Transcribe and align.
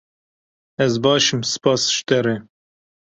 Ez 0.85 0.93
baş 1.03 1.25
im 1.35 1.41
spas 1.51 1.81
ji 1.93 2.01
te 2.07 2.17
re. 2.25 2.35